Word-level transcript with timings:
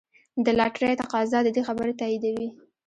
د 0.45 0.47
لاټرۍ 0.59 0.93
تقاضا 1.01 1.39
د 1.43 1.49
دې 1.55 1.61
خبرې 1.67 1.93
تاییدوي. 2.01 2.47